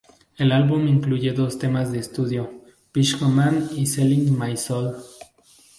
El 0.35 0.51
álbum 0.51 0.87
incluye 0.87 1.27
dos 1.29 1.37
nuevos 1.41 1.59
temas 1.59 1.91
de 1.91 1.99
estudio: 1.99 2.63
"Psycho 2.91 3.29
Man" 3.29 3.69
y 3.77 3.85
"Selling 3.85 4.35
My 4.35 4.57
Soul". 4.57 4.95